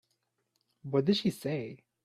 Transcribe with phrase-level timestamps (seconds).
[0.81, 1.83] What did she say?